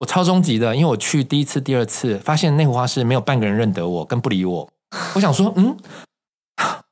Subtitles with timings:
[0.00, 4.68] 我超终极的，因为我去第一次、第二次，发现内湖花市没有半个人认得我，跟不理我。
[5.14, 5.76] 我想说，嗯，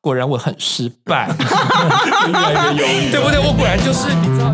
[0.00, 1.30] 果然我很失败，
[2.27, 3.38] 越来越忧郁，对不对？
[3.38, 4.53] 我果然就是，你知道。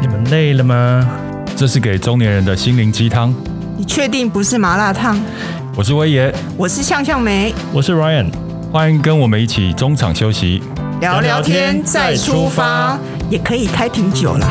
[0.00, 1.06] 你们累了吗？
[1.54, 3.34] 这是给中年人的心灵鸡汤。
[3.76, 5.20] 你确定不是麻辣烫？
[5.76, 8.32] 我是威爷，我是向向梅，我是 Ryan，
[8.72, 10.62] 欢迎跟我们一起中场休息。
[11.00, 12.98] 聊聊天再出发，
[13.34, 14.46] 也可以开瓶酒啦。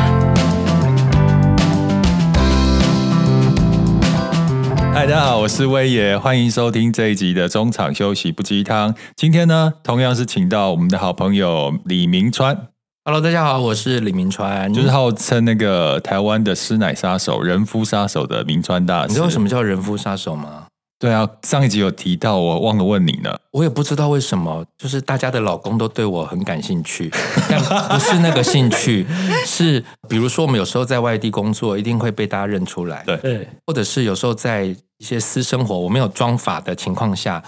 [4.93, 8.93] 嗨，大家好，我是威爷，欢迎收听这一集的中场休息不鸡汤。
[9.15, 12.67] 今天呢，同样是请到我们的好朋友李明川。
[13.05, 19.07] Hello，大家好，我是李明川，就是号称那个台湾的师奶杀手、人夫杀手的明川大师。
[19.07, 20.62] 你知道什么叫人夫杀手吗？
[21.03, 23.37] 对啊，上一集有提到，我忘了问你呢。
[23.51, 27.11] 我也不知道为什么，就是大家的老公都对我很感兴趣，
[27.49, 29.05] 但不是那个兴趣，
[29.45, 37.43] 是比如说我们有时候在外地工作，一定会被大家认出来，对，或者是有时候在一些私生活我没有妆发的情况下，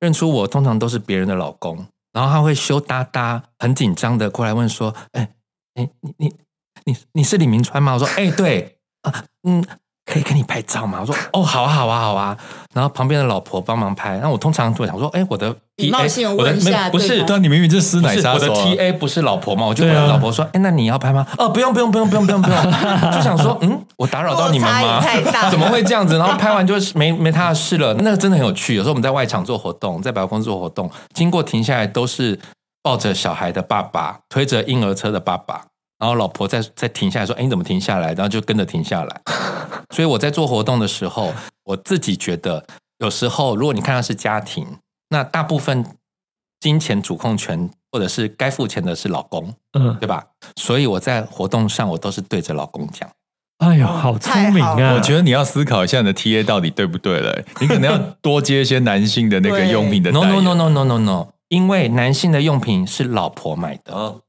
[0.00, 5.30] 认出我，通常都是别人的老公，然后他会羞答答、很紧张的过来问说：“哎，
[5.74, 6.34] 哎，你你
[6.84, 9.64] 你你是李明川吗？”我说：“哎，对啊，嗯。”
[10.10, 10.98] 可以跟你拍照吗？
[11.00, 12.36] 我说哦，好啊，好啊，好啊。
[12.74, 14.18] 然后旁边的老婆帮忙拍。
[14.22, 18.52] 那我通常就会想说，哎，我的 T A，我的没不是，但，你明明就是师奶杀手。
[18.52, 19.66] 我的 T A 不是老婆吗？
[19.66, 21.26] 我就问老婆说，哎，那你要拍吗？
[21.36, 22.62] 哦，不用，不用，不用，不用，不用，不用。
[23.12, 25.02] 就想说，嗯，我打扰到你们吗？
[25.50, 26.16] 怎么会这样子？
[26.16, 27.92] 然后拍完就没没他的事了。
[27.94, 28.74] 那个真的很有趣。
[28.74, 32.38] 有时候我们在外场做活动，在百货公司做活动，经过停下来都是
[32.82, 35.62] 抱着小孩的爸爸，推着婴儿车的爸爸。
[35.98, 39.20] 然后老婆再再停下来说：“哎，你怎么停下来？”然后就跟着停下来。
[39.94, 42.64] 所以我在做活动的时候，我自己觉得，
[42.98, 44.66] 有时候如果你看到是家庭，
[45.10, 45.84] 那大部分
[46.60, 50.24] 金钱主控权或者是该付钱的是老公，嗯，对吧？
[50.56, 53.08] 所以我在活动上我都是对着老公讲。
[53.58, 54.94] 哎呦，好聪明啊！
[54.94, 57.36] 我觉得你要思考一下你的 TA 到底对不对了。
[57.60, 60.12] 你可能要多接一些男性的那个用品的。
[60.12, 63.92] No no no no no no no，因为男性的用品是老婆买的。
[63.92, 64.20] 哦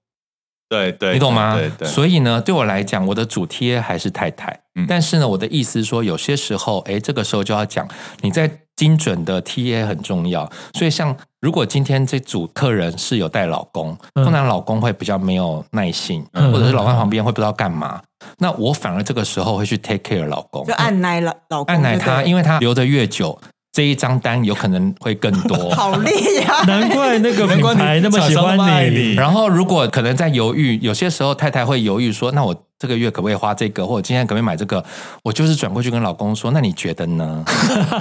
[0.69, 1.55] 对对，你懂吗？
[1.55, 4.57] 对对对，所以呢，对我来讲，我的主贴还是太太。
[4.75, 7.87] 嗯，但是呢，我的意思是说，有些时候，哎，这个时候就要讲，
[8.21, 10.49] 你在精准的 TA 很重要。
[10.73, 23.39] 所以，像如果今天这组客人是有带老公，通常老公会比较没有耐心，嗯、或者是老公旁边会不知道干嘛，嗯、那我反而这个时候会去 take care 老公，就按捺老老公，按捺他，因为他留得越久。
[23.71, 26.09] 这一张单有可能会更多， 好厉
[26.45, 26.65] 害！
[26.65, 28.57] 难怪那个品牌那么喜欢
[28.93, 29.13] 你。
[29.13, 33.85] 然后如果可能在犹豫，有些时候太太会犹豫说：“那我。”这个月可不可以花这个？
[33.85, 34.83] 或者今天可不可以买这个？
[35.21, 37.43] 我就是转过去跟老公说，那你觉得呢？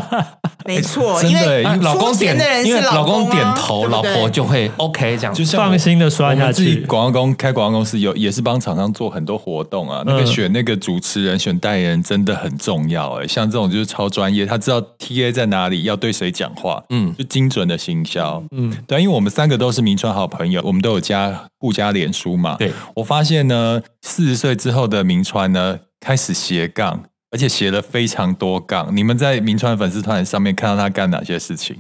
[0.65, 6.85] 没错，真的，因为老公点，因为老公点头，老婆就会 OK 这样，就放心的刷下去。
[6.87, 10.03] 广告公开广告公司有也是帮厂商做很多活动啊。
[10.07, 13.27] 那个选那个主持人、选代言人真的很重要哎。
[13.27, 22.57] 像这种就是超专业，他知道 TA 在哪里，要对谁讲话，嗯，就精准的行销，嗯，对，因为我们三个都是名川好朋友，我们都有加互加脸书嘛。
[22.59, 28.95] 对，我发现呢，四十岁之之后的明川呢，开始斜杠，而且斜了非常多杠。
[28.95, 31.75] 你们在明川粉丝团上面看到他干哪些事情？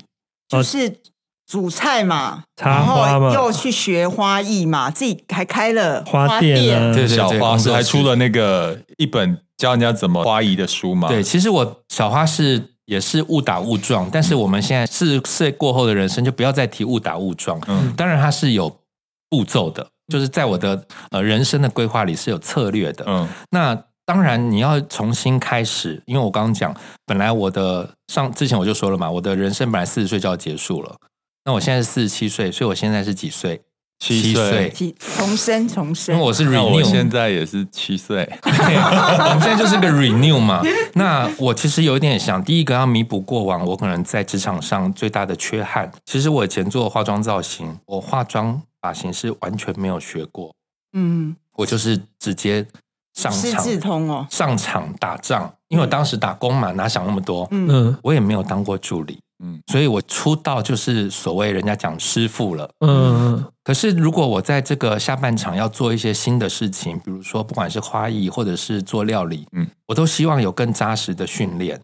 [0.48, 0.98] 就是
[1.46, 11.08] 煮菜嘛，插花嘛，然后又去学花艺嘛，自己还开了花店，啊，对小花是还出了那个一本教人家怎么花艺的书嘛。
[11.08, 17.60] 对，其实我小花是也是误打误撞，但是我们现在四十岁过后的人生就不要再提误打误撞。
[17.66, 18.80] 嗯，当然它是有
[19.28, 19.88] 步骤的。
[20.08, 26.74] 就是在我的呃人生的规划里是有策略的，嗯，那当然你要重新开始，因为我刚刚讲，
[27.04, 30.96] 本来我的上之前我就说了嘛，我的人生本来四十岁就要结束了，
[31.44, 33.60] 那我现在是四十七岁，所以我现在是几岁？
[34.00, 34.72] 七岁，
[35.16, 36.14] 重生重生。
[36.14, 40.62] 因为我是 renew，我现在也是七岁， 我们现在就是个 renew 嘛。
[40.94, 45.90] 那我其实有一点想，第一个要弥补过往我可能在职场上最大的缺憾。
[46.06, 48.62] 其实我以前做化妆造型，我化妆。
[48.80, 50.54] 发型是完全没有学过，
[50.92, 52.66] 嗯，我就是直接
[53.14, 55.52] 上场，自通哦，上场打仗。
[55.68, 63.44] 因为我当时打工嘛，哪想那么多，嗯，我也没有当过助理，嗯，所以我出道就是所谓人家讲师傅了，嗯。
[63.62, 71.78] 可是如果我在这个下半场要做一些新的事情，比如说不管是花艺或者是做料理，嗯，我都希望有更扎实的训练，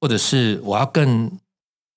[0.00, 1.30] 或者是我要更。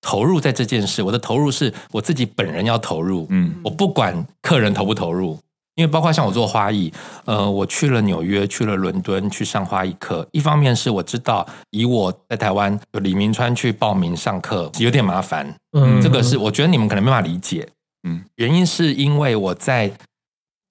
[0.06, 5.36] 投入在这件事，我的投入是我自己本人要投入，嗯，我不管客人投不投入，
[5.74, 6.94] 因为包括像我做花艺，
[7.26, 17.68] 呃，我去了纽约，去了伦敦去上花艺课，一方面是我知道以我在台湾有李明川去报名上课有点麻烦，嗯，这个是我觉得你们可能没办法理解，
[18.08, 19.92] 嗯，原因是因为我在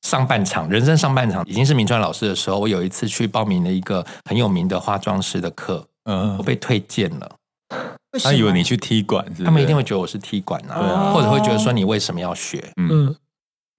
[0.03, 7.35] 上半场，人生上半场已经是明川老师的时候，我有一次去报名了一个很有名的化妆师的课，嗯，我被推荐了。
[8.23, 12.63] 他以为你去踢馆，他们一定会觉得我是踢馆啊，啊或者会觉得说你为什么要学？
[12.77, 13.15] 嗯，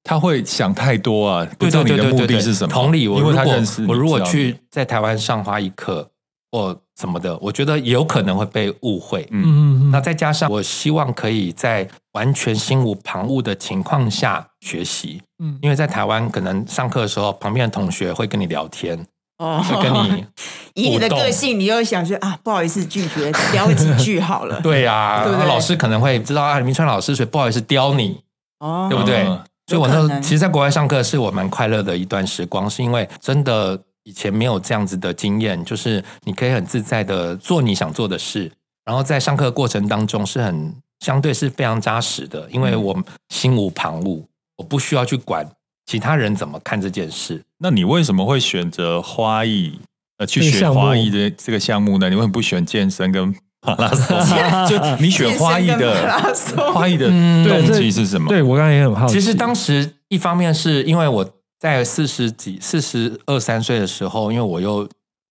[0.04, 2.74] 他会想太多啊，不知道你的目的是什么。
[2.74, 3.46] 同理，我如果
[3.88, 6.10] 我如果去在台湾上花艺课
[6.52, 9.28] 或什么的，我觉得有可能会被误会。
[9.32, 9.92] 嗯嗯嗯。
[9.92, 19.06] 那再加上我希望可以在完全心无旁骛的情况下学习，嗯，因为在台湾可能上课的时候，旁边的同学会跟你聊天。
[19.38, 20.26] 哦，跟你
[20.76, 24.60] 以你的个性，你又想说啊，不好意思拒绝，聊几句好了。
[24.64, 28.22] 对呀，对对，老师可能会知道啊，明川老师，所以不好意思刁你，
[28.60, 29.26] 哦，对不对？
[29.68, 38.52] 所以我那时候其实，在国外上课是我蛮快乐的一段时光，是因为真的以前没有这样子的经验，就是你可以很自在的做你想做的事，
[38.86, 42.96] 然后在上课过程当中是很相对是非常扎实的，因为我
[43.30, 44.24] 心无旁骛，
[44.58, 45.50] 我不需要去管。
[45.86, 47.44] 其他人怎么看这件事？
[47.60, 49.80] 那你为什么会选择花艺
[50.18, 52.10] 呃去学花艺的这个项目呢？
[52.10, 54.18] 你为什么不选健身跟马拉松？
[54.68, 56.34] 就你选花艺的
[56.74, 58.30] 花艺的动机是什么？
[58.30, 59.14] 对，我刚才也很好奇。
[59.14, 61.30] 其实当时一方面是因为我
[61.60, 64.88] 在四十几、四十二三岁的时候，因为我又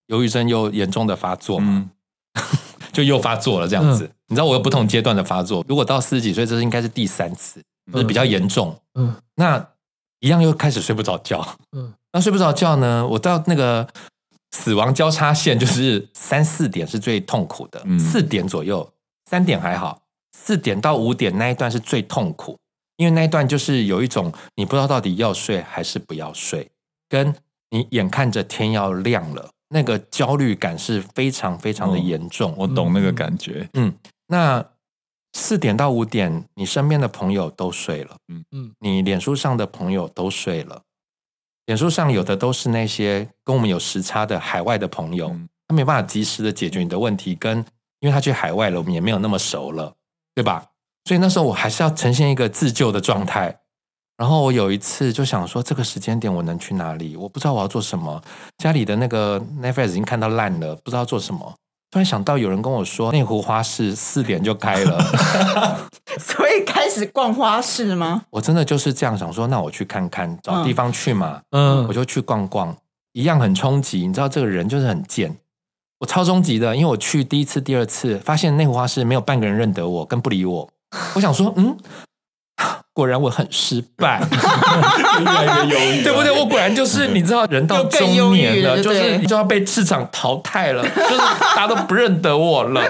[0.07, 1.67] 忧郁症又严重的发作嘛，
[2.35, 2.41] 嗯、
[2.93, 4.05] 就又发作了这样子。
[4.05, 7.61] 嗯、你知道我有不同阶段的发作，如果到四十几岁，这是应该是第三次，
[7.93, 8.77] 就是比较严重。
[8.95, 9.67] 嗯，那。
[10.25, 13.07] 一样又开始睡不着觉，嗯，那睡不着觉呢？
[13.07, 13.87] 我到那个
[14.53, 18.91] 死亡交叉线，就是三四点是最痛苦的，嗯，四点左右，
[19.31, 20.01] 三点还好，
[20.33, 22.57] 四点到五点那一段是最痛苦，
[22.97, 26.71] 因为那一段就是有一种你不知道到底要睡还是不要睡，
[27.07, 27.35] 跟
[27.69, 33.93] 你眼看着天要亮了，那个焦虑感是非常非常的严重，哦，我懂那个感觉，嗯，
[34.29, 34.65] 那。
[35.35, 40.81] 四点到五点，你身边的朋友都睡了，嗯嗯，你脸书上的朋友都睡了，
[41.67, 47.59] 脸书上有的都是那些跟我们有时差的海外的朋友，嗯、他没办法及时的解决你的问题，跟
[48.01, 49.93] 因为他去海外了，我们也没有那么熟了，
[50.35, 50.65] 对吧？
[51.07, 53.61] 所以那时候我还是要呈现一个自救的状态。
[54.17, 57.17] 然后我有一次就想说，这个时间点我能去哪里？
[57.17, 58.23] 我不知道我要做什么，
[58.59, 61.53] 家里的那个 Netflix 已经看到烂了，不知道做什么。
[61.95, 64.99] 突然想到，有人跟我说内湖花市四点就开了，
[66.19, 68.23] 所以开始逛花市吗？
[68.31, 71.41] 我真的就是这样想说，那我去看看，找地方去嘛。
[71.53, 72.77] 嗯，我就去逛逛，
[73.13, 74.05] 一样很冲击。
[74.09, 75.37] 你知道这个人就是很贱，
[76.01, 80.69] 我超冲击的，因为我去第一次、第二次，发现内湖花市没有半个人认得我，跟不理我。
[81.15, 81.77] 我想说，嗯。
[82.95, 84.23] 果然我很失败，
[85.19, 86.31] 越来越忧郁，对不对？
[86.31, 92.81] 我果然就是你知道，人到中年了，就是你就要被市场淘汰了，就是大家都不认得我了，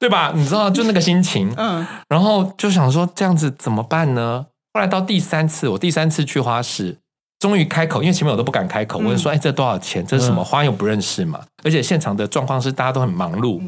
[0.00, 0.32] 对吧？
[0.34, 4.46] 你知道，就那个心情，嗯，然后就想说这样子怎么办呢？
[4.74, 6.96] 后来到第三次，我第三次去花市，
[7.38, 10.04] 终于开口，因为前面我都不敢开口，我就说：“哎，这多少钱？
[10.04, 10.64] 这是什么花？
[10.64, 13.60] 又不认识嘛。”而且现场的状况是大家都很忙碌，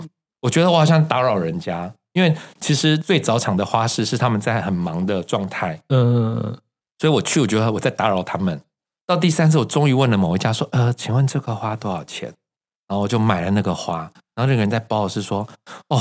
[0.43, 1.93] 我觉得我好像打扰人家。
[2.13, 6.59] 因为其实最早场的花市是他们在很忙的状态，嗯，
[6.99, 8.61] 所以我去，我觉得我在打扰他们。
[9.07, 12.33] 到第三次，我终于问了某一家说：“呃，请问这个花多少钱？”
[12.89, 14.11] 然后我就买了那个花。
[14.35, 15.47] 然后那个人在包的是说
[15.89, 16.01] ：“哦，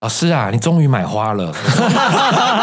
[0.00, 1.52] 老师啊，你终于买花了。”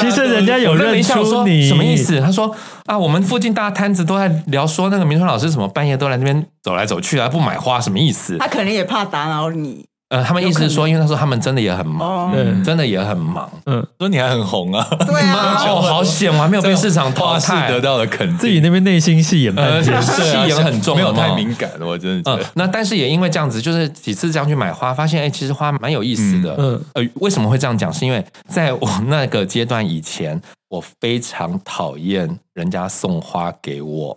[0.00, 2.20] 其实人家有认出你，什么意思？
[2.20, 2.54] 他说
[2.86, 9.86] ：“啊，我们附近大摊子都在聊说那个明川老师什么半夜都来那边走来走去啊，不买花什么意思？”他可能也怕打扰你。
[10.08, 12.32] 呃，他们意思是说，因为他说他们真的也很忙，
[12.62, 13.50] 真的也很忙。
[13.64, 14.86] 嗯，说你还很红啊？
[15.04, 18.38] 对啊，哦，好险，我还没有被市场淘汰，得到了肯定。
[18.38, 22.36] 自己那边内心戏演半天，戏演很重，没有太敏感，我真的。
[22.36, 26.54] 嗯，那但是也因为这样子，就是几次这样去买花，发现哎，其实花蛮有意思的。
[26.56, 27.92] 嗯，呃，为什么会这样讲？
[27.92, 34.16] 是因为在我那个阶段以前，我非常讨厌人家送花给我。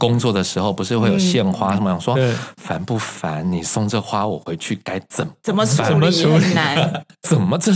[0.00, 1.90] 工作的时候不是会有献花什么？
[1.90, 2.16] 想说
[2.56, 3.52] 烦不烦？
[3.52, 6.10] 你送这花我回去该怎么怎么处理？
[6.10, 7.70] 很难， 怎么这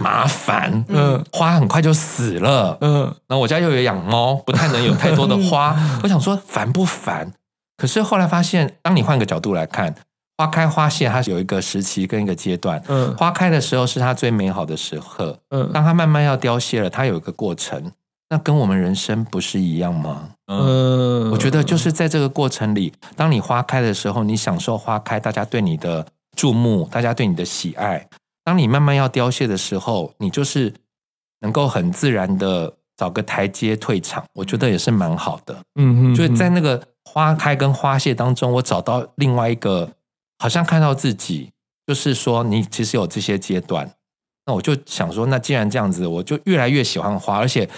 [0.00, 0.84] 麻烦？
[0.88, 2.78] 嗯，花很快就死了。
[2.80, 5.76] 嗯，然后我家又有养猫，不太能有太多的花。
[6.02, 7.30] 我想说烦不烦？
[7.76, 9.94] 可是后来发现，当你换个角度来看，
[10.38, 12.82] 花开花谢它是有一个时期跟一个阶段。
[12.88, 15.38] 嗯，花开的时候是它最美好的时刻。
[15.50, 17.92] 嗯，当它慢慢要凋谢了，它有一个过程。
[18.30, 20.30] 那跟我们人生不是一样吗？
[20.46, 26.04] 嗯，我觉得就是在这个过程里，当你花开的时候，你享受花开，大家对你的
[26.36, 28.08] 注目，大家对你的喜爱。
[28.42, 30.74] 当你慢慢要凋谢的时候，你就是
[31.40, 35.54] 能够很自然的找个台阶退场，我觉得也是蛮好的。
[35.76, 39.90] 嗯嗯，就是在那个花开跟花谢当中，我找到另外一个，
[40.38, 41.50] 好像看到自己，
[41.86, 43.90] 就是说你其实有这些阶段。
[44.46, 47.68] 那我就想说，那既然这样子，我就越来越喜欢花，而且。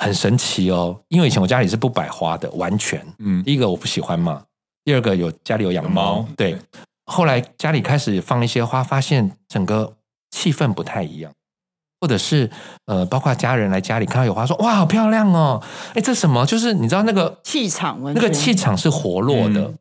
[0.00, 3.06] 很神奇哦，因为以前我家里是不摆花的，完全。
[3.18, 4.42] 嗯，第一个我不喜欢嘛，
[4.82, 6.56] 第二个有家里有养猫，对。
[7.04, 9.96] 后来家里开始放一些花，发现整个
[10.30, 11.30] 气氛不太一样，
[12.00, 12.50] 或者是
[12.86, 16.46] 呃，包括家人来家里看到有花，说哇，好漂亮哦，哎，这什么？
[16.46, 19.60] 就是你知道那个气场，那个气场是活络的。
[19.60, 19.78] 嗯、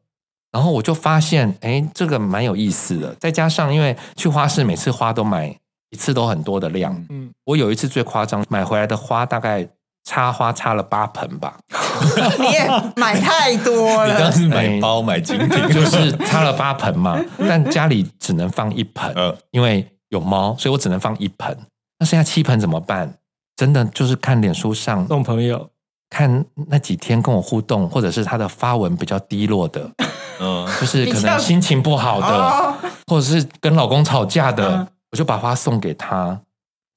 [0.52, 3.16] 然后我就发现，哎，这个蛮有意思的。
[3.16, 5.56] 再加上因为去花市，每次花都买
[5.92, 7.06] 一次都很多的量。
[7.10, 9.70] 嗯，我有一次最夸张，买回来的花大概。
[10.10, 11.56] 插花插了八盆吧，
[12.40, 14.12] 你也买太多了。
[14.12, 19.14] 你当时买包买精品， 就是插了八盆嘛，但家里只能放一盆，
[19.52, 21.56] 因为有猫，所以我只能放一盆。
[22.00, 23.14] 那剩下七盆怎么办？
[23.56, 25.70] 真的就是看脸书上送朋友，
[26.10, 29.88] 看那几天跟我互动，或者是他的发文比较低落的，
[30.42, 32.74] 嗯，就是可能心情不好的，
[33.06, 36.40] 或者是跟老公吵架的，我就把花送给他。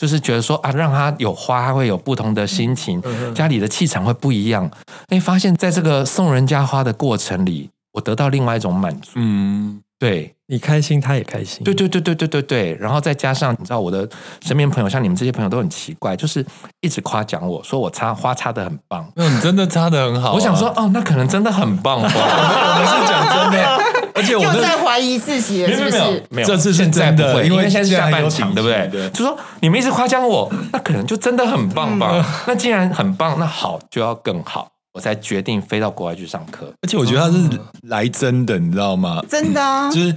[0.03, 3.01] 就是觉得说啊，让他有花，他会有不同的心情，
[3.33, 4.69] 家里的气场会不一样。
[5.11, 9.13] 哎，发现在这个送人家花的过程里，我得到另外一种满足。
[9.15, 11.63] 嗯，对，你开心，他也开心。
[11.63, 12.77] 对对对对对对对。
[12.81, 14.09] 然后再加上，你知道我的
[14.41, 16.45] 身边朋友，像你们这些朋友都很奇怪，就是
[16.81, 19.09] 一直夸奖我说我插花插的很棒。
[19.15, 20.33] 嗯，你真的插的很好啊。
[20.35, 22.11] 我想说，哦，那可能真的很棒吧。
[22.13, 23.92] 我们是讲真的。
[24.15, 26.23] 而且我又在怀疑自己了，是不是？
[26.31, 29.11] 没有，这次现在不会，因为现在是下半场，对不对？
[29.11, 32.25] 就说你们一直夸奖我，那可能就真的很棒吧？
[32.47, 36.73] 那既然很棒，那好就要更好，我才决定飞到国外去上课。
[36.83, 37.49] 而且我觉得他是
[37.83, 39.23] 来真的，你知道吗？
[39.29, 39.91] 真的啊！
[39.91, 40.15] 就是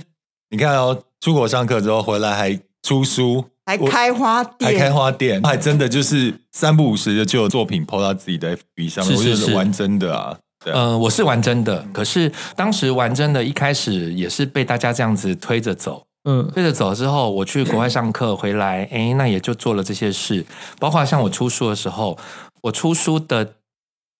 [0.49, 10.37] 你看哦，出国上课之后回来还出书，还开花店，还开花店，还真的就是三不五时的就有作品 PO 到自己的 FB 上面，我觉得玩真的啊。
[10.65, 20.45] 嗯、呃，我是玩真的，可是当时玩真的，一开始也是被大家这样子推着走，嗯，推着走之后，我去国外上课回来，哎，那也就做了这些事，
[20.79, 22.17] 包括像我出书的时候，
[22.61, 23.53] 我出书的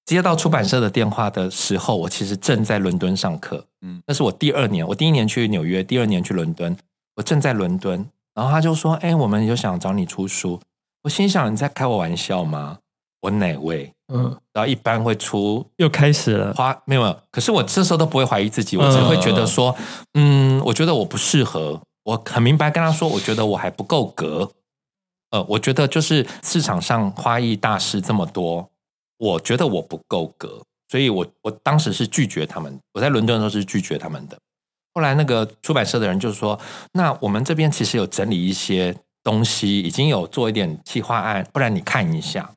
[0.05, 6.75] 接到出版社的电话的时候，我其实正在伦敦上课，嗯，那是我第二年，我第一年去纽约，第二年去伦敦，
[7.15, 10.61] 我正在伦敦，然后他就说，哎，我们有想找你出书，
[11.03, 12.79] 我心想你在开我玩笑吗？
[13.25, 13.91] 我哪位？
[14.13, 19.75] 嗯，然后一般会出又开始了花没有没有，可是我这时候都不会怀疑自己，我只会觉得说，
[20.13, 24.51] 嗯，我觉得我不适合，我很明白跟他说，我觉得我还不够格，
[25.31, 28.69] 呃，我觉得就是市场上花艺大师这么多，
[29.17, 34.37] 我觉得我不够格，所以我我当时是拒绝他们，我在伦敦的时候是拒绝他们的。
[34.93, 36.59] 后来那个出版社的人就说，
[36.93, 42.51] 那我们这边其实有整理一些东西，已经有做一点企划案，不然你看一下。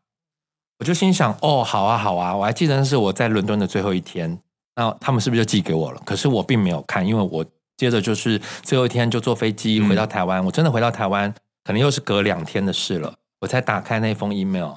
[0.79, 4.41] 我就心想，哦，好啊，好啊，我还记得那是我在伦敦的最后一天，
[4.77, 6.01] 那他们是不是就寄给我了？
[6.07, 7.45] 可是我并没有看，因为我
[7.77, 10.41] 接着就是最后一天就坐飞机回到台湾。
[10.43, 11.33] 嗯、我真的回到台湾，
[11.65, 14.75] 可能又是隔两天的事了，我才打开那封 email。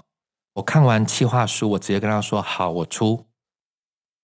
[0.56, 3.26] 我看完企划书，我直接跟他说：“好，我出。”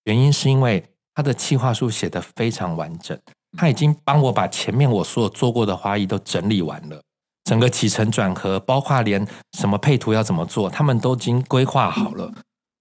[0.06, 3.18] 原因是因为他的企划书写得非常完整，
[3.58, 7.02] 他已经帮我把前面我所有做过的花艺都整理完了。
[7.48, 9.26] 整个起承转合，包括连
[9.58, 12.30] 什么配图要怎么做，他们都已经规划好了。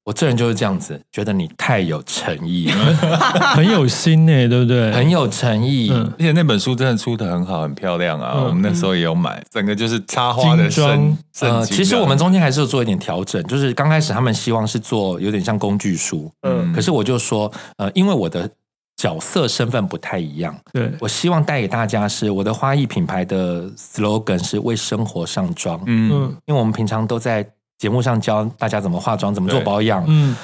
[0.05, 2.95] 我这人就是这样子，觉得你太有诚意了，
[3.55, 4.91] 很有心呢，对不对？
[4.93, 8.33] 很有诚意，嗯、而且那本书真的出的很好，很漂亮啊。
[8.37, 11.17] 嗯、我们那时候也有买，整个就是插花的生。
[11.41, 18.51] 呃，其实我们中间还是有做一点调整，就是刚开始他们希望是做有点像工具书，嗯，可是我就说，呃，因为我的。
[18.97, 27.47] 角色身份不太一样，对，我希望带给大家是我的花艺品牌的 slogan 是为生活上妆，嗯，因为我们平常都在
[27.79, 30.35] 节目上教大家怎么化妆、怎么做保养，嗯，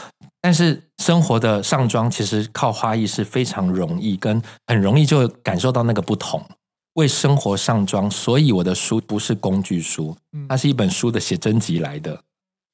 [0.40, 6.44] 但是生活的上妆其实靠花艺是非常容易，跟很容易就感受到那个不同。
[6.94, 10.14] 为生活上妆，所以我的书不是工具书，
[10.46, 12.20] 它是一本书的写真集来的。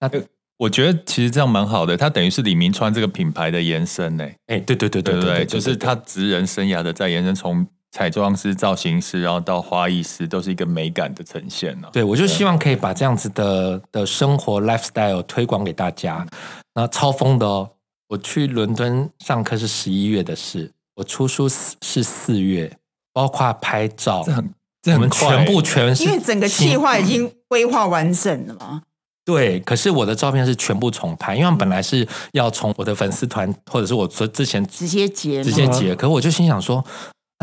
[0.01, 0.11] 那
[0.59, 4.25] 我觉得其实这样蛮好的，它等于是李明川这个品牌的延伸呢。
[4.49, 11.89] 哎，对对对对对，就是他职人生涯的在延伸，从彩妆师、造型师，然后到花艺师，都是一个美感的呈现呢。
[11.93, 16.27] 对，我就希望可以把这样子的的生活 lifestyle 推广给大家。
[16.75, 17.71] 那超疯的哦！
[18.09, 22.77] 我去伦敦上课是十一月的事，我出书是四月，
[23.13, 28.83] 包括拍照，这很这很快，我们全部全是，因为整个计划已经规划完整了嘛。
[29.29, 36.83] 对，可是我的照片是全部重拍，因为本来是要从我的粉丝团或者是我之前直接截直接截，可是我就心想说，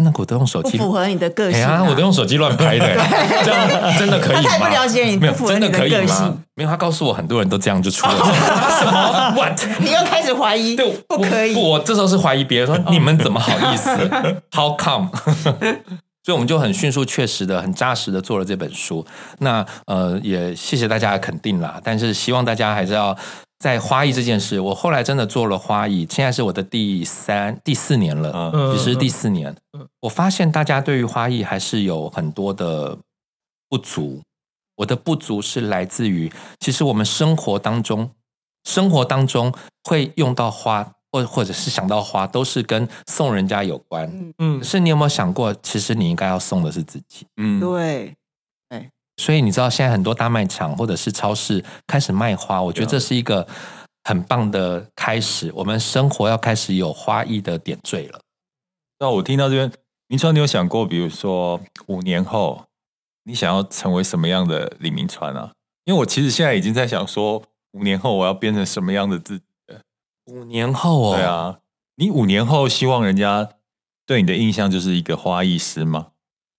[0.01, 2.87] 那我都用手机，符合你的个性啊，我都用手机乱拍的，
[3.45, 4.41] 这样真的可以吗？
[4.49, 6.41] 太不了解你，不符合你的个性。
[6.55, 8.15] 没有，他告诉我很多人都这样就出了
[8.79, 9.61] 什么 what？
[9.79, 11.53] 你又开始怀疑，对，不可以。
[11.53, 13.89] 我这时候是怀疑别人说，你们怎么好意思？
[14.51, 15.09] How come？
[16.25, 19.05] 所以我们就很迅速、确实的、很扎实的做了这本书。
[19.37, 21.79] 那呃，也谢谢大家的肯定啦。
[21.83, 23.15] 但是希望大家还是要
[23.59, 29.55] 在花艺这件事，我后来真的做了花艺，现在是我的第三、第四年了，其实第四年。
[30.01, 32.97] 我发现大家对于花艺还是有很多的
[33.69, 34.23] 不足。
[34.77, 38.09] 我的不足是来自于，其实我们生活当中，
[38.63, 39.53] 生活当中
[39.83, 44.33] 会用到花，或或者是想到花，都是跟送人家有关。
[44.39, 47.25] 嗯，可是你有没有想过，其实你应该要送的是自己？
[47.37, 48.13] 嗯，对。
[48.69, 53.47] 哎所以你知道，现在很多大卖场或者是超市开始卖花，我觉得这是一个
[54.03, 55.49] 很棒的开始。
[55.55, 58.19] 我们生活要开始有花艺的点缀了。
[58.99, 59.71] 那我听到这边，
[60.09, 62.65] 明川，你有想过，比如说五年后，
[63.23, 65.53] 你想要成为什么样的李明川啊？
[65.85, 67.41] 因为我其实现在已经在想说，
[67.71, 69.45] 五年后我要变成什么样的自己？
[70.25, 71.59] 五年后哦，对啊，
[71.95, 73.49] 你五年后希望人家
[74.05, 76.07] 对你的印象就是一个花艺师吗？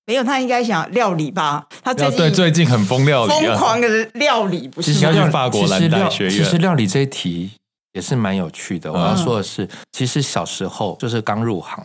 [0.06, 1.66] 没有，他应该想料理吧？
[1.82, 6.32] 他最近对最近很疯料理，疯狂的料理，不是要去法国蓝带学院。
[6.32, 7.50] 其实料理这一题
[7.92, 8.92] 也是蛮有趣的。
[8.92, 11.84] 我要说的是，嗯、其实小时候就是刚入行，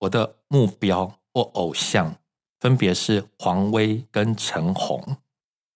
[0.00, 2.16] 我的目标或偶像
[2.58, 5.16] 分别是黄威跟陈红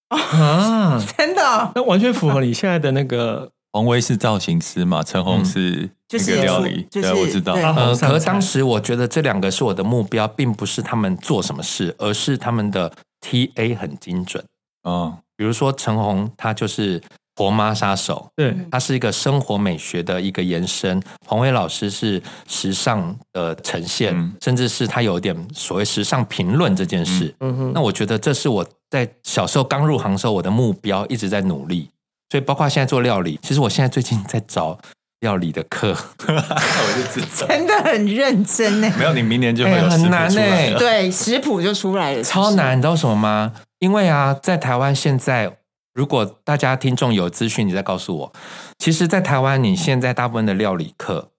[0.08, 3.52] 啊， 真的，那完全符合你现在的那个。
[3.76, 5.02] 黄威是造型师嘛？
[5.02, 7.52] 陈红是那个料理，就是、对，我知道。
[7.52, 12.90] 呃，可是当时我觉得这两个是我的目标，并不是他们做什么事，而是他们的
[13.20, 14.42] TA 很精准。
[14.88, 17.02] 嗯，比如说陈红，她就是
[17.34, 20.98] 婆妈杀手，对，她是一个生活美学的一个延伸。
[21.26, 27.34] 黄威老师是时尚的呈现，嗯、甚至是他有点所谓时尚评论这件事。
[27.40, 31.90] 嗯哼，那我觉得这是我在小时候刚入行的时候，我的目标一直在努力。
[32.30, 34.78] 所以，包括现在做料理，其实我现在最近在找
[35.20, 38.92] 料理的课， 我就知道，真的很认真呢。
[38.98, 40.78] 没有，你明年就会有、欸、很难呢。
[40.78, 43.52] 对，食谱就出来了，超难，你知道什么吗？
[43.78, 45.58] 因为啊，在台湾现在，
[45.94, 48.32] 如果大家听众有资讯，你再告诉我。
[48.78, 51.30] 其实，在台湾，你现在大部分的料理课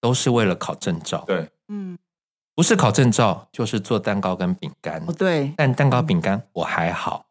[0.00, 1.24] 都是为了考证照。
[1.26, 1.98] 对，嗯，
[2.54, 5.02] 不是考证照，就是做蛋糕跟饼干。
[5.06, 7.24] 哦，对，但蛋糕饼干我还好。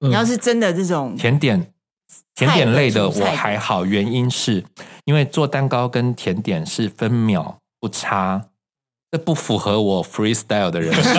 [0.00, 1.73] 你要是真的这种甜点。
[2.34, 4.64] 甜点类的我还好，原因是
[5.04, 8.42] 因为做蛋糕跟甜点是分秒不差，
[9.12, 11.14] 这不符合我 freestyle 的人生。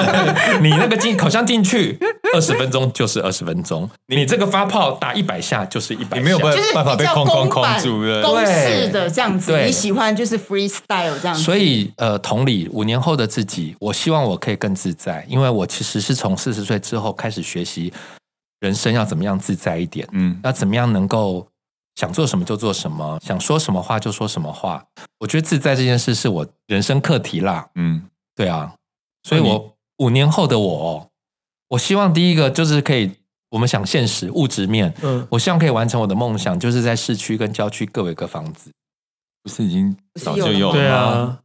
[0.62, 1.98] 你那个进烤箱进去
[2.32, 9.60] 二十分钟就是二十分钟，你这个发泡打一百下就是一百下，你没有办法被框框框住的，公式的这样子。
[9.64, 11.42] 你喜欢就是 freestyle 这样子。
[11.42, 17.92] 所以呃，同理，五年后的自己，我希望我可以更自在，因为我其实是从四十岁之后开始学习。
[18.60, 20.08] 人生要怎么样自在一点？
[20.12, 21.46] 嗯，要怎么样能够
[21.94, 24.84] 想做什么就做什么，想说什么话就说什么话。
[25.20, 27.68] 我觉得自在这件事是我人生课题啦。
[27.74, 28.02] 嗯，
[28.34, 28.74] 对啊，
[29.22, 31.10] 所以我五年后的我，
[31.68, 33.12] 我希望第一个就是可以，
[33.50, 38.70] 我们想现实物质面，嗯，我希望可以完成我的梦想，就是在市区跟郊区各有一个房子。
[39.42, 40.78] 不是已经早就有了吗？
[40.78, 41.38] 对啊，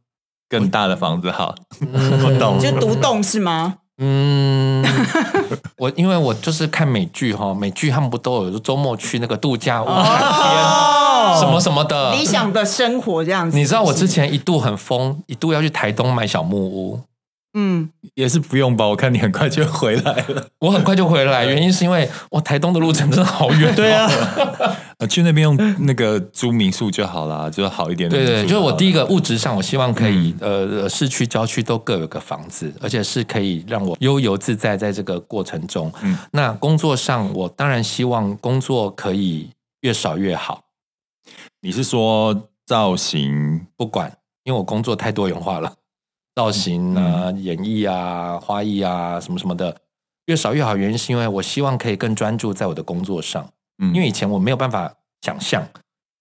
[0.48, 3.78] 更大的房子好，嗯、我懂，就独栋是吗？
[4.04, 4.84] 嗯，
[5.78, 13.56] 我因为我就是看美剧哈，美剧他们不都有周末去那个度假屋海边什么什么的理想的生活这样子。
[13.56, 17.00] 你知道我之前一度很疯，一度要去台东买小木屋。
[17.54, 18.86] 嗯，也是不用吧？
[18.86, 20.48] 我看你很快就回来了。
[20.60, 23.74] 我很快就回来，原因是因为我台东的路程真的好远。
[23.74, 24.08] 对啊，
[25.08, 28.08] 去那边用那个租民宿就好了，就好一点。
[28.08, 35.92] 对对，就是我第一个物质上，我希望可以呃，市区、郊区都各有个房子，而且是可以让我悠游自在在这个过程中。
[36.02, 39.50] 嗯，那工作上，我当然希望工作可以
[39.82, 40.62] 越少越好。
[41.60, 43.66] 你是说造型？
[43.76, 44.10] 不管，
[44.44, 45.72] 因为我工作太多元化了。
[46.34, 49.76] 造型啊，嗯、演绎啊，花艺啊，什么什么的，
[50.26, 50.76] 越少越好。
[50.76, 53.48] 原因是因为我希望可以更专注在我的工作上。
[53.82, 55.66] 嗯，因为以前我没有办法想象，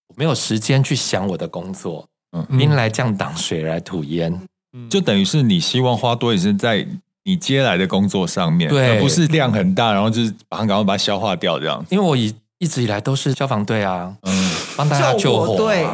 [0.08, 2.08] 我没有时间去想我的工作。
[2.34, 4.32] 嗯，兵来将挡，水来土掩。
[4.74, 6.88] 嗯，就等于是你希望花多一些在
[7.24, 11.86] 你接来的工作上面，对，而不是量很大，然后就是把它赶快把它消化掉这样。
[11.90, 15.58] 因为我一一直以来都是消防队啊，嗯，帮大家救火啊。
[15.58, 15.86] 对，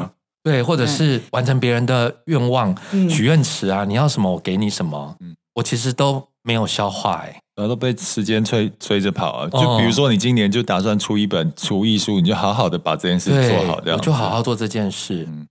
[0.63, 9.49] 或者是完成别人的愿望、嗯、许愿池啊，你要什么我给你什么，嗯、我其实都没有消化哎，然后都被时间催催着跑啊。
[9.49, 13.97] 就比如说你今年就打算出一本厨艺书，你就好好的把这件事做好，这样。
[13.97, 15.25] 我就好好做这件事。
[15.29, 15.47] 嗯，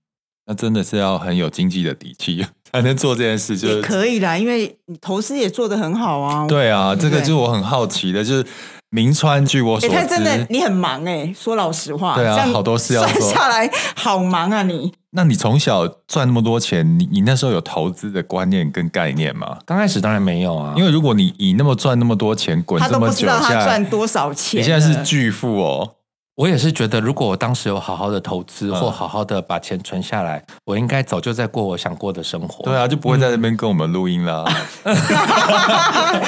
[0.46, 6.46] 那真的是要很有经济的底气 才能做这件事，就可以啦，因为你投资也做得很好啊。
[6.46, 8.46] 对啊，对对这个就是我很好奇的，就是。
[8.90, 14.92] 铭传，据我所知，他真的你很忙哎，说老实话，对啊，好多事要做，算下来好忙啊你。
[15.10, 19.58] 那你从小赚那么多钱，你你那时候有投资的观念跟概念吗？
[19.64, 25.94] 刚开始当然没有啊，因为如果你以那么赚那么多钱滚这么久，他都不知道他赚多少钱，你现在是巨富哦。
[26.36, 32.62] 我也是觉得，如果我当时有好好的投资，或好好的把钱存下来，我应该早就在过我想过的生活。
[32.62, 34.44] 对啊，就不会在那边跟我们录音啦。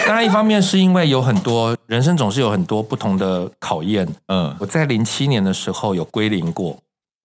[0.07, 4.09] 当然，一方面是因为有很多人生总是有很多不同的考验。
[4.29, 6.79] 嗯，我在零七年的时候有归零过，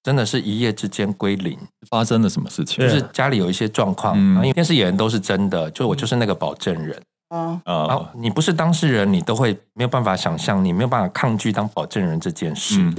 [0.03, 1.57] 真的是一夜之间归零。
[1.89, 2.85] 发生了什么事情？
[2.85, 7.01] 就是家里有一些状况，因为电视演员都是真的，就我就是那个保证人。
[7.33, 8.11] 啊啊！
[8.15, 12.79] 你不是当事人，你都会没有办法想象，你没有办法抗拒当保证人这件事。
[12.79, 12.95] 嗯、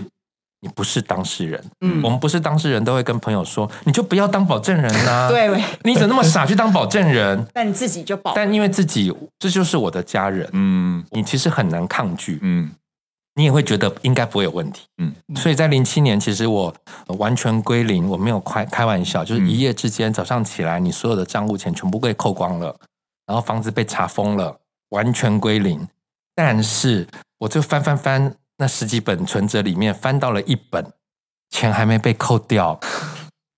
[0.60, 5.28] 你不是当事人，嗯，我们不是当事人都会跟朋友说，你就不要当保证人啊！
[5.30, 7.46] 对，你怎么那么傻去当保证人？
[7.54, 12.70] 但你自己就保，但因为自己这就是我的家人，嗯，你其实很难抗拒，嗯，
[13.34, 16.74] 你也会觉得应该不会有问题，嗯，所以在零七年，其实我
[17.18, 22.74] 完全归零，我没有开开玩笑，就是一夜之间早上起来，你所有的账户钱全部被扣光了。
[23.26, 24.60] 然后房子被查封了，
[24.90, 25.86] 完全归零。
[26.34, 27.06] 但是
[27.38, 30.92] 我就翻翻翻那十几本存折里面，翻到了一本，
[31.50, 32.78] 钱还没被扣掉，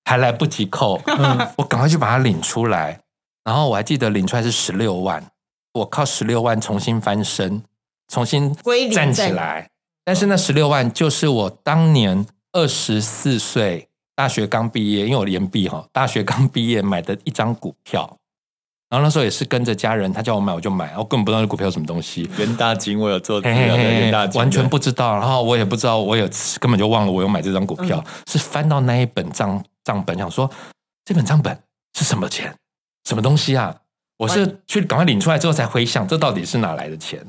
[0.04, 1.00] 还来不及扣。
[1.06, 3.00] 嗯、我赶快去把它领出来。
[3.44, 5.24] 然后我还记得领出来是十六万，
[5.72, 7.62] 我靠十六万重新翻身，
[8.08, 8.54] 重新
[8.92, 9.70] 站起来。
[10.04, 18.18] 但是那十六万就是我当年二十四岁，大学刚毕业，因为我延毕哈，大学刚毕业买的一张股票。
[18.88, 22.30] 然后那时候也是跟着家人，他叫我买我就买，我根本不知道那股票什么东西。
[22.38, 25.12] 元大金我有做资料，元大金完全不知道。
[25.14, 26.22] 然后我也不知道，我也
[26.60, 28.00] 根本就忘了我有买这张股票。
[28.06, 30.48] 嗯、是翻到那一本账账本，想说
[31.04, 31.60] 这本账本
[31.98, 32.56] 是什么钱，
[33.08, 33.74] 什么东西啊？
[34.18, 37.26] 我是去赶快领出来之后才回想，这到底是哪来的钱？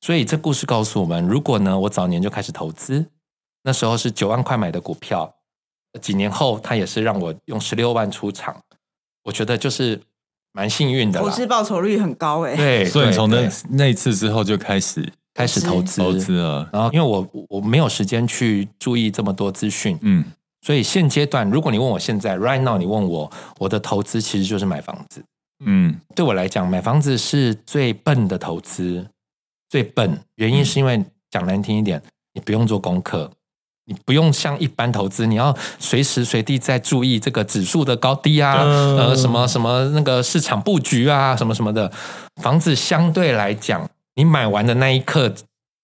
[0.00, 3.06] 所以这故事告诉我们，如果呢，我早年就开始投资，
[3.62, 5.36] 那时候是九万块买的股票，
[6.02, 8.60] 几年后他也是让我用十六万出场，
[9.22, 10.02] 我觉得就是。
[10.56, 12.56] 蛮幸运的，投资报酬率很高哎。
[12.56, 16.66] 对， 所以从那那次之后就开始开始投资投资了。
[16.72, 20.24] 然后因为我我没有时间去注意这么多资讯，嗯，
[20.62, 25.22] 所以现阶段如果你问我现在 right now，你问我我的投资其实就是买房子。
[25.64, 29.06] 嗯，对我来讲，买房子是最笨的投资，
[29.68, 30.18] 最笨。
[30.36, 33.30] 原因是因为讲难听一点，你不用做功课。
[33.88, 41.90] 你不用像一般投资，你要随时随地在注意这个指数的高低啊，嗯、呃，什么什么那个市场布局啊，什么什么的。
[42.42, 45.32] 房子相对来讲，你买完的那一刻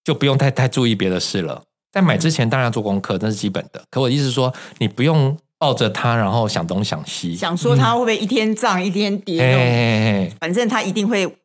[0.05, 1.63] 就不用太太注意别的事了。
[1.93, 3.81] 在买之前当然要做功课，那是基本的。
[3.91, 9.59] 可我的意思是说，你不用抱着它，然后想东想西，想说它会不会一天涨、嗯、一天跌，嘿嘿
[10.29, 11.37] 嘿，反正它一定会。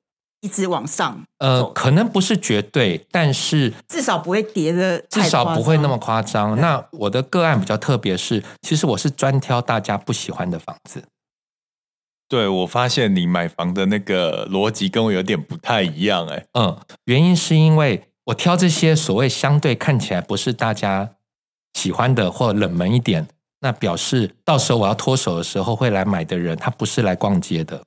[0.41, 6.59] 一直往上，呃，可能不是绝对，但是至少不会跌的，至少不会那么夸张。
[6.59, 11.03] 那我的个案比较特别，是其实我是专挑大家不喜欢的房子。
[12.29, 21.11] 对，我发现你买房的那个逻辑跟我有点不太一样，哎，嗯，原因是因为我挑这些所谓相对看起来不是大家
[21.73, 23.27] 喜欢的或冷门一点，
[23.61, 27.81] 那表示到时候我要脱手的时候会来买的人，他不是来逛街的。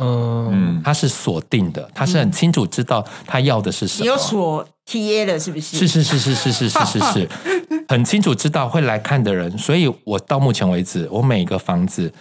[0.00, 4.04] 嗯，他是锁定的，他是很清楚知道他要的是什么。
[4.04, 5.76] 你有锁 TA 了是不是？
[5.76, 7.28] 是是是是是是是是是，
[7.88, 9.56] 很清楚知道会来看的人。
[9.58, 12.12] 所以我到目前为止，我每个房子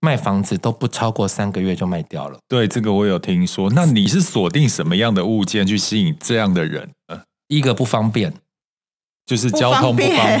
[0.00, 2.38] 卖房子都不超过三个月就卖掉了。
[2.48, 3.70] 对，这个我有听说。
[3.70, 6.90] 那你是锁定什么样的物件去吸引这样的人？
[7.48, 8.34] 一个不方便。
[9.28, 10.40] 就是交通不方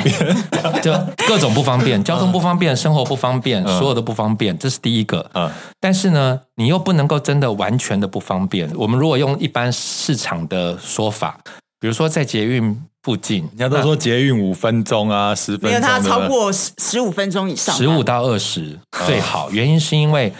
[0.50, 0.92] 方便 就
[1.28, 5.30] 各种不方便，交通不方便，生活不方便，所有的不方便，这是第一个。
[5.34, 8.66] 嗯，但是呢，你又不能够真的完全的不方便。
[8.74, 11.38] 我们如果用一般市场的说法，
[11.78, 19.50] 比如说在捷运附近，人家都说捷运五分钟啊，十分钟，没有它超过十十五分钟以上，十五到二十最好。
[19.50, 20.32] 原因是因为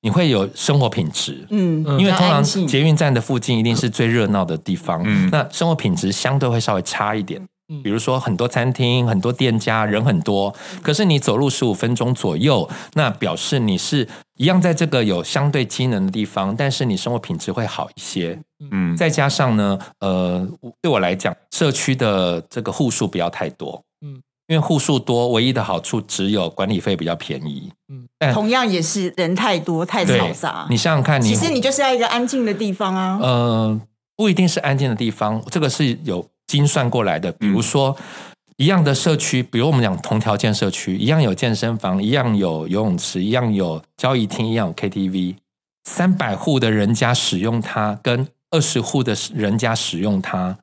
[0.00, 7.38] 你会有生活品质，嗯，因为通常捷运站的附近一定是最热闹的地方，嗯，那生活品质相对会稍微差一点。
[7.82, 10.52] 比如说很多餐厅、很多店家，人很多，
[10.82, 14.06] 可是你走路十五分钟左右，那表示你是
[14.38, 18.36] 一样在这个有相对机能的地方，但是你生活品质会好一些。
[18.70, 20.46] 嗯，再加上呢，呃，
[20.82, 23.80] 对我来讲，社区的这个户数不要太多。
[24.04, 27.70] 嗯，因为户数多，唯一的好处只有管理费比较便宜。
[27.88, 30.66] 嗯，但同样也是人太多太嘈杂。
[30.68, 33.18] 你想想看你，你其实你就是要一个安静的地方啊。
[33.22, 33.80] 呃，
[34.16, 36.26] 不一定是安静的地方，这个是有。
[36.50, 37.96] 精算过来的，比如说
[38.56, 45.36] 一样的社区，比如我们讲同条件社区，一样有健身房，一样有游泳池，一样有交易厅，一样有 KTV，
[45.84, 50.58] 三百户的人家使用它，跟二十户的人家使用它，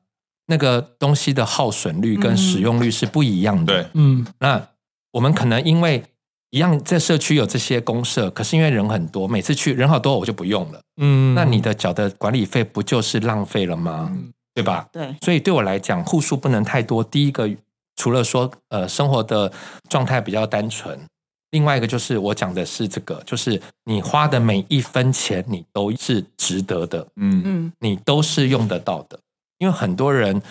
[0.48, 3.72] 那个东西的耗损率跟使用率是不一样的。
[3.72, 4.68] 对，嗯，那
[5.12, 6.04] 我们可能因为
[6.50, 10.80] 一样在社区有这些公社，可是因为人很多，每次去人好多，我就不用了。
[11.00, 14.12] 嗯，那你的缴的管理费不就是浪费了吗？
[14.58, 14.88] 对吧？
[14.90, 17.04] 对，所以对我来讲，户数不能太多。
[17.04, 17.48] 第一个
[17.94, 19.52] 除了说呃生活的
[19.88, 20.98] 状态比较单纯，
[21.52, 29.16] 另外一个就是我讲的是这个，就是你花的每一分钱你都是值得的，嗯嗯，你都是用得到的，
[29.58, 30.42] 因为很多人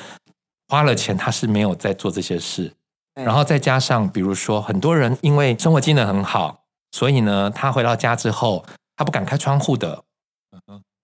[0.69, 2.71] 花了钱他是没有在做这些事，
[3.13, 8.65] 然后再加上比如说很多人因为生活技能很好，所以呢他回到家之后
[8.95, 10.05] 他不敢开窗户的。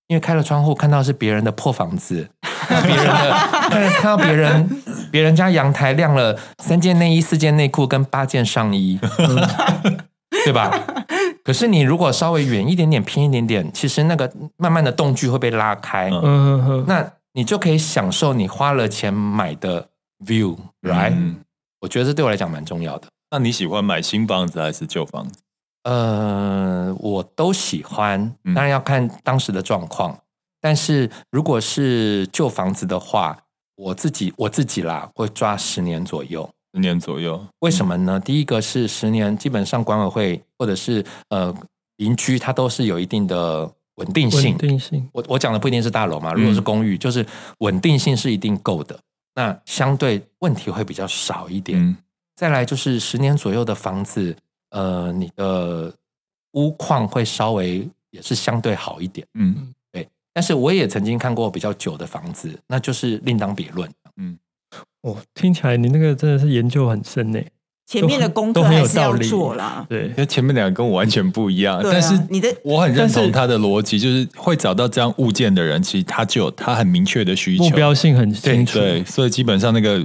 [0.08, 2.30] 因为开了窗户，看到是别人的破房子，
[2.68, 3.32] 别人的
[3.70, 9.36] 看看到别人别人家阳台晾了三件内衣、四件内裤跟八件上衣，嗯、
[10.46, 10.72] 对吧？
[11.44, 19.88] 可是你如果稍微远一点点、偏一点点，其实那个慢慢的动距会被拉开，嗯、那你就可以享受你花了钱买的
[20.26, 21.38] view，right？、嗯、
[21.82, 23.08] 我觉得这对我来讲蛮重要的。
[23.32, 25.40] 那你喜欢买新房子还是旧房子？
[25.84, 30.12] 呃，我都喜欢，当然要看当时的状况。
[30.14, 30.20] 嗯、
[30.62, 33.38] 但是如果是旧房子的话，
[33.76, 36.50] 我自己我自己啦，会抓十年左右。
[36.74, 38.18] 十年左右，为什么呢？
[38.18, 41.54] 嗯、第一个是十年，基本上管委会或者是呃
[41.98, 44.52] 邻居，它都是有一定的稳定性。
[44.52, 47.26] 稳定性，我我讲的不一定是大楼嘛，如果是公寓，嗯、就是
[47.60, 48.98] 稳定性是一定够的。
[49.36, 51.78] 那相对问题会比较少一点。
[51.78, 51.98] 嗯、
[52.36, 54.36] 再来就是十年左右的房子。
[54.74, 55.94] 呃，你的
[56.54, 60.08] 屋况会稍微也是相对好一点，嗯，对。
[60.34, 63.88] 但是我也曾经看过比较久的房子，那就是另当别论。
[64.18, 64.36] 嗯，
[65.04, 67.40] 哦，听起来你那个真的是研究很深呢。
[67.86, 71.80] 前面的功课还是要做啦，对，因为前面两个跟我完全不一样。
[71.84, 80.04] 但是你的我很认同他的逻辑，就是会找到这样物件的人，其实他就有他很明确的需求，目标性很清楚，对，所以基本上那个。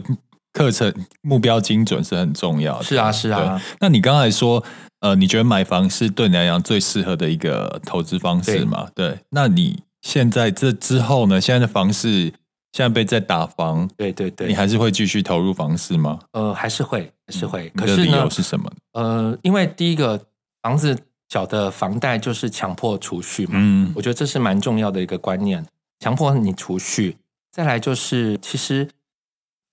[0.52, 2.84] 课程目标精准是很重要的。
[2.84, 3.60] 是啊，是啊。
[3.80, 4.64] 那你刚才说，
[5.00, 8.88] 呃，你觉得买房是对你来讲最适合的一个投资方式吗？
[8.94, 9.18] 对，对。
[9.30, 11.40] 那你现在这之后呢？
[11.40, 12.32] 现在的房市
[12.72, 16.18] 现在被在打房，对对对，你还是会继续投入房市吗？
[16.32, 17.68] 呃，还是会，还是会。
[17.76, 18.70] 可是理由是什么？
[18.94, 20.20] 呃，因为第一个
[20.62, 23.52] 房子缴的房贷就是强迫储蓄嘛。
[23.54, 25.64] 嗯，我觉得这是蛮重要的一个观念，
[26.00, 27.16] 强迫你储蓄。
[27.52, 28.88] 再来就是，其实。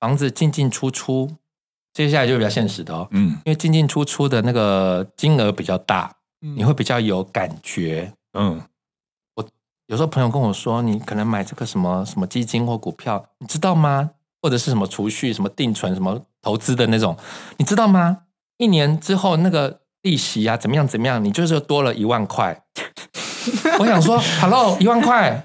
[0.06, 1.32] 房子进进出出，
[1.92, 3.08] 接下来就比较现实的哦。
[3.10, 8.14] 嗯，因为进进出出的那个金额比较大，嗯、你会比较有感觉。
[8.38, 8.62] 嗯，
[9.34, 9.44] 我
[9.88, 14.12] 有时候朋友跟我说，你可能买这个什么什么基金或股票，你知道吗？
[14.44, 17.18] 或者是什么储蓄、什么定存、什么投资的那种，
[17.58, 18.20] 你知道吗？
[18.58, 21.26] 一年之后那个利息啊，怎么样怎么样？
[21.26, 22.62] 你就是多了一万块。
[23.80, 25.42] 我想说，Hello，一万块。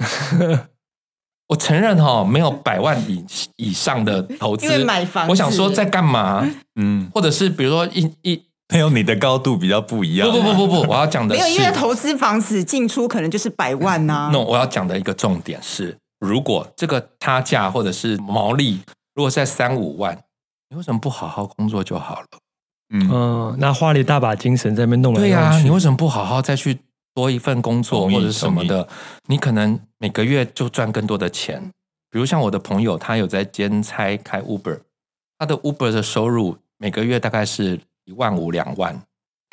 [1.50, 3.24] 我承认哈，没有百万以
[3.56, 6.48] 以上的投资，因为买房，我想说在干嘛？
[6.80, 8.40] 嗯，或者是比如说一一，
[8.72, 10.30] 没有你的高度比较不一样。
[10.30, 14.30] 不不不不不，我要讲的是，没有，因为投资房子进出可能就是百万呐、啊。
[14.32, 18.78] 那、no, 我要讲的一个重点是，如果这个差价或者是毛利，
[19.16, 20.16] 如果在三五万，
[20.68, 22.26] 你为什么不好好工作就好了？
[22.94, 25.32] 嗯，那花了一大把精神在那边弄来弄去。
[25.32, 26.78] 对呀、啊，你为什么不好好再去？
[27.14, 28.88] 多一份工作或者什么的，
[29.26, 31.70] 你可能每个月就赚更多的钱。
[32.10, 34.80] 比如像我的朋友，他有在兼差开 Uber，
[35.38, 39.00] 他的 Uber 的收入每个月大概是一万五两万。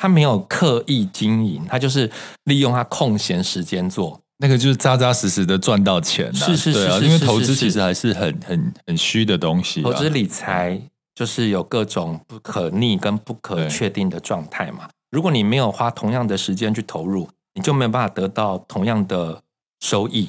[0.00, 2.08] 他没有刻意经营，他就是
[2.44, 6.32] 利用他空闲时间做，那个就是扎扎实实的赚到钱。
[6.32, 9.82] 是是是，因为投资其实还是很很很虚的东西。
[9.82, 10.80] 投资理财
[11.16, 14.88] 就是有各种不可逆跟不可确定的状态嘛。
[15.10, 19.42] 如果你没有花同样的时间去投入，你就没有办法得到同样的
[19.80, 20.28] 收益。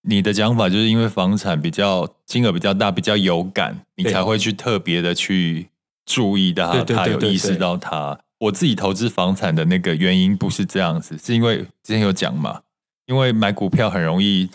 [0.00, 5.68] 你的讲法就是因为房产比较金额比较大，比较有感，你才会去特别的去
[6.06, 8.18] 注意到它，有意识到它。
[8.38, 12.62] 我自己投资房产的那个原因不是这样子，是因为之前有讲嘛，
[13.04, 14.48] 因为买股票很容易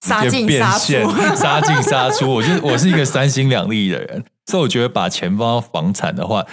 [0.00, 0.92] 杀进杀出，
[1.36, 2.26] 杀进杀出。
[2.30, 6.46] 我就我是一个三心两意的人，所以我觉得把钱放到房产的话，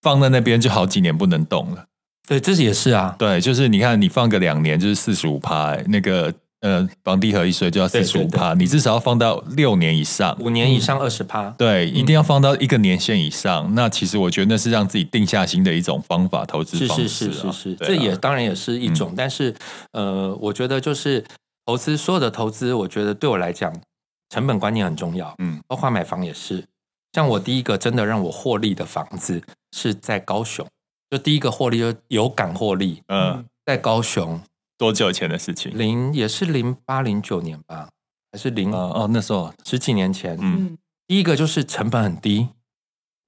[0.00, 1.84] 放在那边就好几年不能动了。
[2.28, 3.16] 对，这也是啊。
[3.18, 11.48] 对，就是你看，你放个两年就是四十五趴，那个呃，房地合一税就要四十五趴，你至少要放到六年以上，五年以上二十趴。
[11.56, 13.64] 对，一定要放到一个年限以上。
[13.68, 17.08] 嗯、那其实我觉得那是让自己定下心的一种方法，投资方式。
[17.08, 19.12] 是是是是是，啊、这也当然也是一种。
[19.12, 19.54] 嗯、但是
[19.92, 21.24] 呃，我觉得就是
[21.64, 23.72] 投资，所有的投资，我觉得对我来讲，
[24.28, 25.32] 成本观念很重要。
[25.38, 26.64] 嗯，包括买房也是。
[27.14, 29.40] 像我第一个真的让我获利的房子
[29.72, 30.66] 是在高雄。
[31.10, 34.40] 就第一个获利就有感获利，嗯，在高雄
[34.76, 35.76] 多久前的事情？
[35.76, 37.88] 零也是零八零九年吧，
[38.32, 42.48] 还是零哦哦那时候十几年前，嗯，第一个就是成本很低。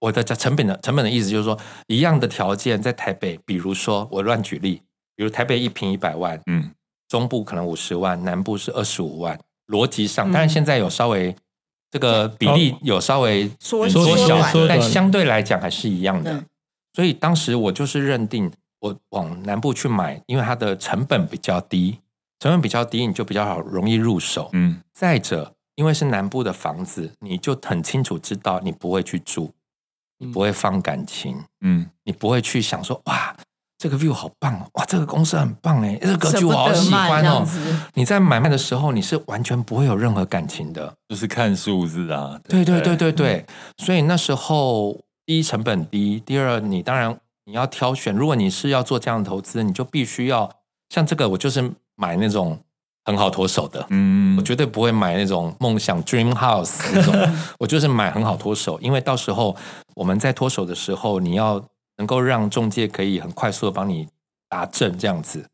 [0.01, 4.81] 我的成本的成本的意思就是说，一样的条件在台北，比如说我乱举例，
[5.15, 6.71] 比如台北一平一百万，嗯，
[7.07, 11.37] 中部可能五十万，南部是二十五万，逻辑上，当然现在有稍微
[11.91, 16.43] 这个比例有稍微缩小，但相对来讲还是一样的。
[16.93, 18.51] 所以当时我就是认定，
[18.81, 21.99] 我往南部去买，因为它的成本比较低，
[22.39, 24.51] 成本比较低，你就比较好容易入手。
[24.53, 29.53] 嗯，再者，因为是南部的房子，你就很清楚知道你不会去住，
[30.19, 33.37] 你不会放感情，嗯，你不会去想说哇。
[33.83, 34.69] 这个 view 好棒哦！
[34.75, 37.49] 哇，这个公司很棒哎，这个格局我好喜欢哦。
[37.95, 42.39] 你在买卖的时候，你是完全不会有任何感情的，就是看数字啊。
[42.47, 48.13] 对对对对对，嗯、所以那时候第一成本低，第二你当然你要挑选。
[48.13, 50.51] 如果你是要做这样的投资，你就必须要
[50.89, 52.59] 像这个，我就是买那种
[53.05, 53.87] 很好脱手的。
[53.91, 57.15] 嗯，我绝对不会买那种梦想 dream house 那种，
[57.61, 59.57] 我就是买很好脱手，因为到时候
[59.95, 61.65] 我们在脱手的时候，你要。
[61.99, 64.09] 能够让中介可以很快速的帮你
[64.49, 65.47] 达证这样子，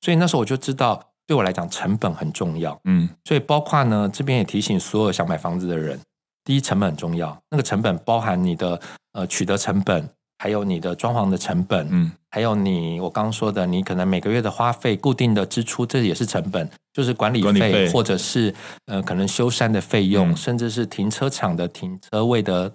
[0.00, 2.76] 所以那时候我就知道，对我来讲成本很重要。
[2.82, 6.00] 嗯，所以包括呢，这边也提醒所有想买房子的人，
[6.44, 8.78] 第一成本很重要，那个成本包含你的
[9.12, 18.54] 呃取得成本，还有你的装潢的成本，嗯，还有你我刚刚说的，你可能每个月的花费、固定的支出，这也是成本，就是管理费，或者是
[18.86, 22.72] 呃可能修缮的费用，嗯，甚至是停车场的停车位的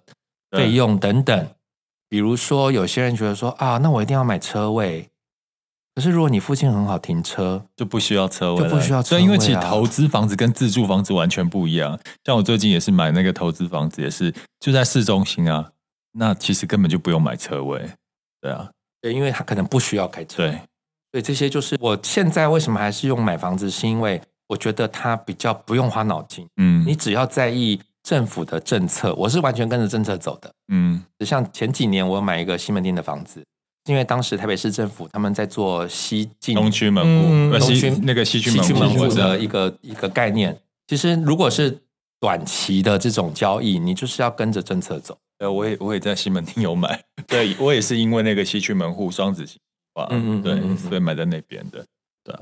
[0.51, 1.47] 费用等等。
[2.09, 5.07] 比如说，有些人觉得说啊，那我一定要买车位。
[5.99, 9.21] 可是如果你附近很好停车，就不需要车位，就不需要车位啊。
[9.21, 11.99] 对，因为其实投资房子跟自住房子完全不一样。
[12.23, 15.71] 像我最近也是买那个投资房子，也是就在市中心啊。
[16.13, 17.85] 那其实根本就不用买车位，
[18.39, 18.69] 对啊，
[19.01, 20.37] 对，因为他可能不需要开车。
[20.37, 20.51] 对，
[21.11, 26.47] 所以这些就是我现在为什么还是用买房子，是因为我觉得它比较不用花脑筋。
[26.55, 27.81] 嗯，你只要在意。
[28.01, 30.49] 政府的政策，我是完全跟着政策走的。
[30.69, 33.43] 嗯，像前几年我买一个西门町的房子，
[33.89, 40.55] 因为当时台北市政府他们在做西进东区门户，东区那个西区门户的一个一个概念。
[40.87, 41.75] 其实如果是
[42.19, 45.17] 短期的这种交易，你就是要跟着政策走。
[45.39, 49.59] 呃，我也我也在西门町有买，对我也是因为那个西区门户双子星
[49.95, 51.83] 哇，嗯嗯，对，所以买在那边的。
[52.23, 52.41] 对啊，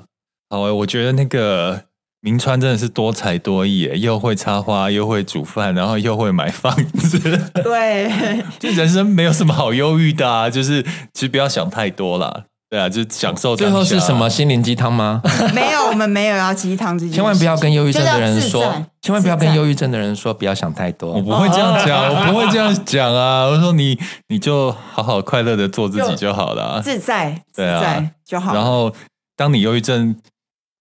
[0.50, 1.87] 好，我觉得那个。
[2.22, 7.20] 铭传真的是多才多艺，又会插花，又会煮饭，然后又会买房子。
[7.64, 10.82] 对，就人生没有什么好忧郁的啊，就是
[11.14, 12.46] 其实不要想太多啦。
[12.70, 13.56] 对啊，就享受。
[13.56, 15.22] 最后是什么心灵鸡汤吗？
[15.56, 17.14] 没有，我们没有要鸡汤这些。
[17.14, 18.62] 千万不要跟忧郁症的人说，
[19.02, 21.14] 千万不要跟忧郁症的人说不要想太多。
[21.14, 23.46] 我不会这样讲， 我不会这样讲啊。
[23.46, 28.54] 我说你，你就好好快乐的做自己就好了，自在，对啊，就好。
[28.54, 28.92] 然后，
[29.38, 30.16] 当你忧郁症。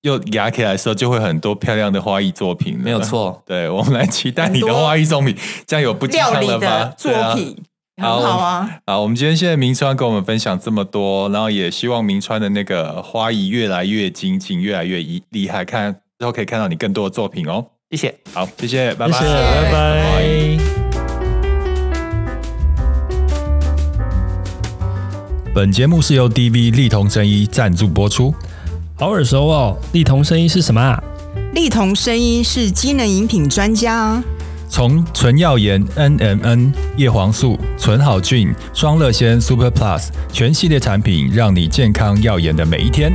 [0.07, 2.79] 又压起来的时候，就会很多漂亮的花艺作品。
[2.79, 6.92] 没有错， 对，我们来期待你的花艺作品，这样有不一样了吧？
[6.97, 7.57] 作品，
[8.01, 8.79] 好啊！
[8.87, 17.66] 好，我们今天谢谢明川跟我们分享这么多，然后也希望明川的那个花艺越来越精进，越来越厉害，看之后可以看到你更多的作品哦。
[17.90, 20.59] 谢谢，好，谢谢，拜拜，谢谢拜拜。
[25.53, 28.33] 本节目是由 DV 丽彤生医赞助播出。
[28.98, 29.76] 好耳熟哦！
[29.92, 30.98] 丽彤声音是什么啊？
[31.52, 34.22] 丽彤声音是机能饮品专家，
[34.70, 43.12] 从纯耀颜 NMN 叶黄素、纯好菌、双乐仙 Super Plus 全系列产品，让你健康耀眼的每一天。